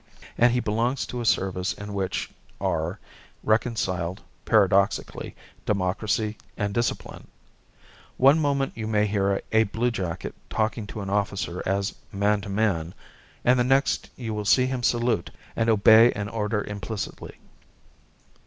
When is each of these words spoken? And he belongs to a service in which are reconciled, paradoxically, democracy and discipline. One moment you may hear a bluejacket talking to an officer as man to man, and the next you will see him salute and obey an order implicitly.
And 0.35 0.51
he 0.51 0.59
belongs 0.59 1.05
to 1.05 1.21
a 1.21 1.25
service 1.27 1.73
in 1.73 1.93
which 1.93 2.31
are 2.59 2.97
reconciled, 3.43 4.19
paradoxically, 4.45 5.35
democracy 5.63 6.39
and 6.57 6.73
discipline. 6.73 7.27
One 8.17 8.39
moment 8.39 8.73
you 8.75 8.87
may 8.87 9.05
hear 9.05 9.43
a 9.51 9.65
bluejacket 9.65 10.33
talking 10.49 10.87
to 10.87 11.01
an 11.01 11.11
officer 11.11 11.61
as 11.67 11.93
man 12.11 12.41
to 12.41 12.49
man, 12.49 12.95
and 13.45 13.59
the 13.59 13.63
next 13.63 14.09
you 14.15 14.33
will 14.33 14.43
see 14.43 14.65
him 14.65 14.81
salute 14.81 15.29
and 15.55 15.69
obey 15.69 16.11
an 16.13 16.29
order 16.29 16.63
implicitly. 16.63 17.35